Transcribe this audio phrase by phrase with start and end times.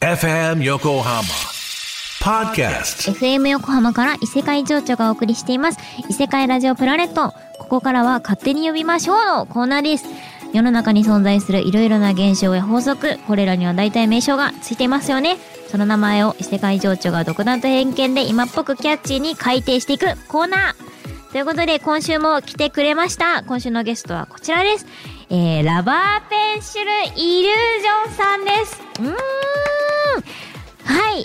[0.00, 1.22] FM Yokohama
[2.22, 3.12] Podcast.
[3.12, 5.78] FM 横浜から異世界情緒がお送りしています。
[6.08, 7.34] 異世界ラジオプラネット。
[7.58, 10.06] ここからは勝手に呼びましょうのコーナーです。
[10.54, 13.18] 世の中に存在するいろいろな現象や法則。
[13.26, 15.36] これらには大体名称がついていますよね。
[15.68, 20.90] その名前を異世界情緒が独断と偏見で今っぽくキャッチーに改定していくコーナー。
[21.32, 23.42] ということで今週も来てくれました。
[23.42, 24.86] 今週のゲストはこちらです。
[25.28, 28.82] えー、ラバーペンシルイリュージョンさんです。
[28.98, 29.14] うーん、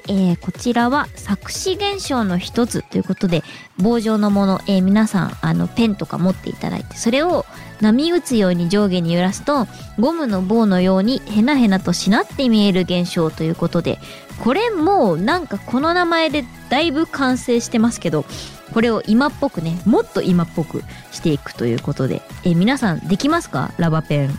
[0.07, 3.43] えー、こちらは作詞現象の一つということで
[3.77, 7.45] 棒状のもの、えー、皆さんあのペンとか持っていただいてそれを
[7.81, 9.67] 波打つように上下に揺らすと
[9.99, 13.99] ゴムの棒のようにヘナヘナとしなって見える現象ということで
[14.43, 18.25] これもうなんかこの名前でだいぶ完成してますけど
[18.73, 23.71] これを今っぽくねもっと今っぽくしていくということでえー、皆さんできますか？
[23.77, 24.29] ラバペン。
[24.29, 24.35] ちょ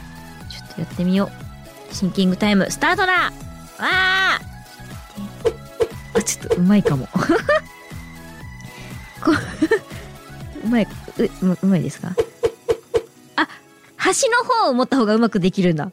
[0.64, 1.30] っとやってみよ
[1.90, 1.94] う。
[1.94, 3.12] シンキングタイムスタートだ！
[3.12, 4.45] わー！
[6.16, 7.06] あちょっとうまいかも。
[9.22, 9.32] こ
[10.64, 12.08] うまいううまいですか？
[13.36, 13.48] あ
[13.96, 15.90] 端の方を持った方がうまくできるんだ。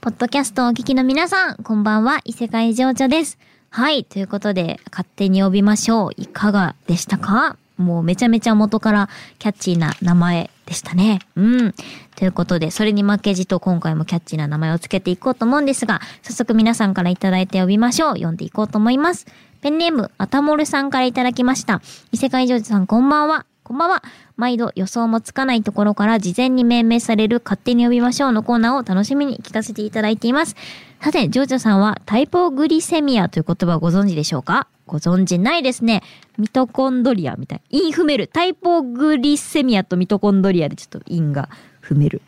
[0.00, 3.38] ポッドキャストをお聞きの皆さん、こんばんは、異世界情緒です。
[3.76, 4.04] はい。
[4.04, 6.10] ということで、勝手に呼びましょう。
[6.16, 7.58] いかがでしたか？
[7.76, 11.18] もうめちゃめちゃ元からキャッチーな名前でしたね。
[11.36, 11.74] うん。
[12.14, 18.14] ということで、それに負けじと今回もキャッチーな名前をつけていこうと思うんですが、早速皆さんからいただいて呼びましょう。
[18.14, 19.26] 読んでいこうと思います。
[19.60, 21.82] ペンネーム、アタモルさんからいただきました。
[22.12, 23.44] 異世界ジョージさんこんばんは。
[23.62, 24.02] こんばんは。
[24.38, 30.56] 毎度予想もつかないところから事前に命名される勝手に呼びましょうのコーナーを楽しみに聞かせていただいています。
[31.00, 34.66] さて、ジョージョさんはタイポグリセミアという言葉をご存知でしょうか？
[34.86, 36.02] ご存知ないですね。
[36.36, 37.62] ミトコンドリアみたい。
[37.70, 38.26] イン踏める。
[38.26, 41.48] タイポグリセミアとミトコンドリアでちょっとインが
[41.82, 42.22] 踏める。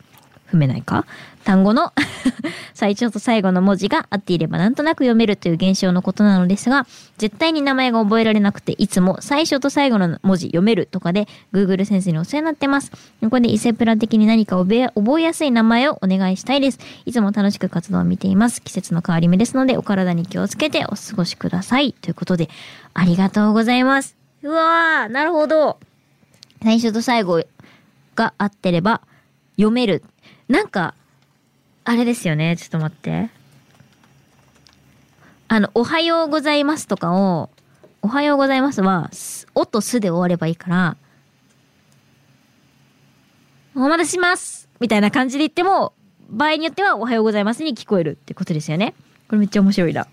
[0.51, 1.05] 踏めないか？
[1.49, 1.93] 単語の
[2.75, 6.85] 最初と最後の文字が合っていればなんとなく読めるという現象のことなのですが、
[7.17, 12.91] 絶対に名前が覚えられなくて、いつも最初と最後の文字読めるとかで、Google 先生にお世話になってます。
[12.91, 16.77] ここで伊勢プラ的に何か覚えやすい名前をお願いしたいです。
[17.07, 18.61] いつも楽しく活動を見ています。
[18.61, 21.93] 季節の変わり目ですので、お体に気をつけてお過ごしください。
[21.93, 22.47] ということで、
[22.93, 24.15] ありがとうございます。
[24.43, 25.79] うわー、なるほど。
[26.61, 27.43] 最初と最後
[28.13, 29.01] が合ってれば
[29.55, 30.03] 読める。
[30.47, 30.93] なんか、
[31.89, 32.55] あれですよね。
[32.55, 33.31] ちょっと待って。
[35.47, 37.49] あの、おはようございますとかを、
[38.03, 39.09] おはようございますは、
[39.55, 40.97] おとすで終わればいいから、
[43.75, 45.93] お待たせしますみたいな感じで言っても、
[46.29, 48.93] 場合によってはおはようございますに聞こえるってことですよね。
[49.27, 50.05] これめっちゃ面白いな。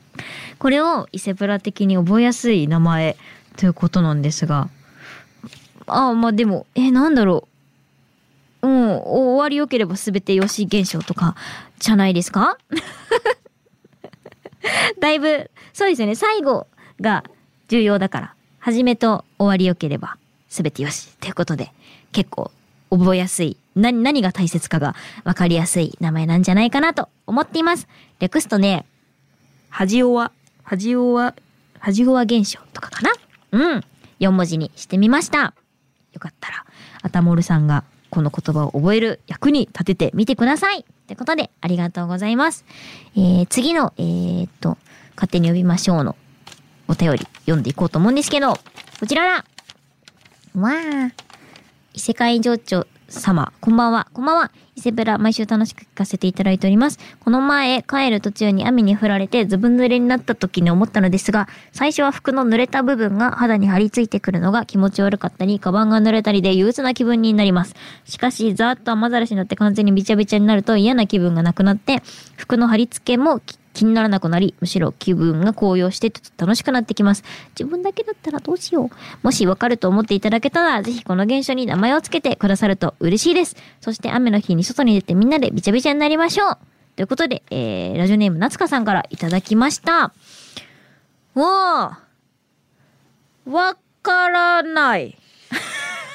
[0.58, 3.18] これを伊勢プラ的に覚えやすい名前
[3.58, 4.70] ということなんですが、
[5.86, 7.50] ああ、まあでも、え、なんだろう。
[8.62, 11.34] うん、終わり良ければ全てよし現象とか、
[11.78, 12.58] じゃないですか？
[15.00, 16.14] だいぶ、そうですよね。
[16.14, 16.66] 最後
[17.00, 17.24] が
[17.68, 20.16] 重要だから、始めと終わり良ければ
[20.48, 21.16] 全てよし。
[21.18, 21.72] ということで、
[22.12, 22.50] 結構
[22.90, 27.88] 覚えやすい何、何が大切かがわかりやすい名前なんじゃないかなと思っています。
[28.18, 28.84] 略すとね、
[29.70, 30.32] ハジオワ、
[30.62, 31.34] ハジオワ、
[31.78, 33.12] ハジオワ現象とかかな？
[33.52, 33.84] うん。
[34.18, 35.54] 4文字にしてみました。
[36.12, 36.66] よかったら、
[37.02, 40.80] アタモルさんがこの言葉を覚える役に立ててみてください。
[40.80, 42.64] ってことで、ありがとうございます。
[43.16, 44.76] えー、次の、えー、っと、
[45.16, 46.16] 勝手に呼びましょうの
[46.88, 48.54] お便り読んでいこうと思うんですけど、
[48.98, 49.44] こちらだ
[50.54, 51.12] わー。
[51.94, 54.06] 異世界情緒様、こんばんは。
[54.12, 54.52] こんばんは。
[54.76, 56.98] 伊勢ブラ、毎週楽しく聞かせていただいております。
[57.18, 67.74] この前、帰る途中に雨に降られてずぶ濡れになった時に思ったのですが、最初は服の濡れた部分が肌に張り付いてくるのが気持ち悪かったり、カバンが濡れたりで憂鬱な気分になります。
[68.04, 72.02] しかし、ざーっと雨ざらしになって完全にびちゃびちゃになると嫌な気分がなくなって、
[72.36, 73.40] 服の貼り付けも
[73.80, 77.24] 気にならなくなり、むしろ気分が高揚して楽しくなってきます。
[77.58, 78.90] 自分だけだったらどうしよう。
[79.22, 83.56] もしわかると思っていただけたら、ぜひこの現象に名前を付けてくださると嬉しいです。
[83.80, 86.58] そして雨の日に外に出てみんなでびちゃびちゃになりましょう。
[86.96, 90.12] ということで、えー、ラジオネーム夏香さんからいただきました。
[91.34, 93.50] わー。
[93.50, 95.16] わからない。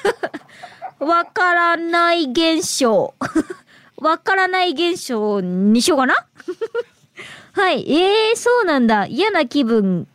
[1.00, 3.16] わからない現象。
[3.98, 6.14] わからない現象にしようかな？
[7.56, 7.90] はい。
[7.90, 9.06] ええー、そうなんだ。
[9.08, 10.08] 嫌な気分。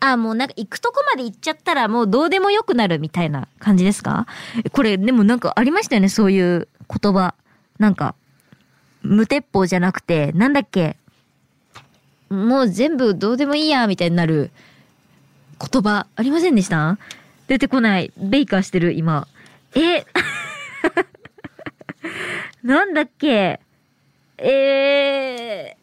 [0.00, 4.26] あ、もうなんか行くとこまで行っちゃったらもうどうでもよくなるみたいな感じですか？
[4.72, 6.68] これでもなんかありましたよね、そういう
[7.02, 7.34] 言葉。
[7.78, 8.14] なんか、
[9.02, 10.96] 無鉄砲じゃなくて、なんだっけ？
[12.28, 14.50] もう全部どうでもいいや、みたいになる
[15.58, 16.98] 言葉ありませんでした？
[17.46, 18.12] 出てこない。
[18.18, 19.26] ベイカーしてる、今。
[19.74, 20.04] え？
[22.62, 23.60] なんだっけ？
[24.38, 25.81] えー、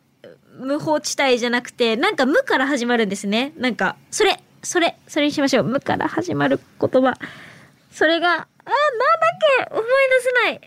[0.69, 3.54] 無法地帯じゃなくて、なんか無から始まるんですね。
[3.57, 5.63] なんか、それ、それ、それにしましょう。
[5.63, 7.18] 無から始まる言葉。
[7.92, 8.48] それが、あ、なんだっ
[9.68, 9.74] け？
[9.74, 9.89] 思い出
[10.21, 10.62] せない。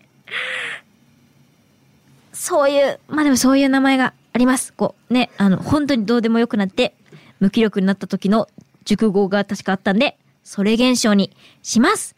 [2.33, 4.73] そういう、まあでもそういう名前があります。
[4.73, 6.97] こう、ね、あの、本当にどうでもよくなって、
[7.39, 8.49] 無気力になった時の
[8.85, 11.31] 熟語が確かあったんで、それ現象に
[11.63, 12.17] します。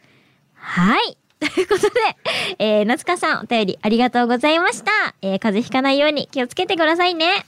[0.55, 1.17] はい。
[1.39, 1.99] ということで、
[2.57, 4.91] えー、夏香さんお便りありがとうございました。
[5.21, 7.45] えー、風邪ひかないように気をつけてくださいね。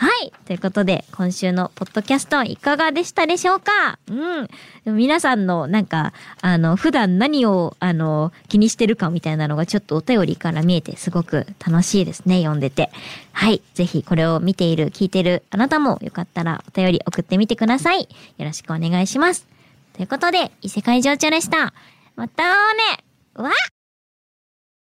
[0.00, 0.32] はい。
[0.46, 3.98] ということで、今週のポッドキャストいかがでしたでしょうか？
[4.06, 4.96] うん。
[4.96, 12.38] 皆さんのなんか、あの、普段何を、あの、気にしてるかみたいなのがちょっとお便りから見えてすごく楽しいですね。
[12.38, 12.92] 読んでて。
[13.32, 13.60] はい。
[13.74, 18.02] ぜひこれを見ている、聞いてるあなたもよかったらお便り送ってみてください。
[18.02, 18.06] よ
[18.38, 19.48] ろしくお願いします。
[19.94, 21.74] ということで、異世界情緒でした。
[22.14, 23.04] またね
[23.34, 23.52] わっ